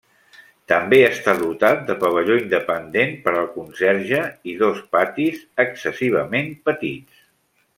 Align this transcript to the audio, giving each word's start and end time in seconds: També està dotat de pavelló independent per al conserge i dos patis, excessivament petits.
També 0.71 0.99
està 1.07 1.33
dotat 1.41 1.83
de 1.89 1.95
pavelló 2.03 2.37
independent 2.39 3.13
per 3.27 3.33
al 3.41 3.51
conserge 3.59 4.23
i 4.55 4.59
dos 4.63 4.83
patis, 4.97 5.45
excessivament 5.67 6.51
petits. 6.71 7.25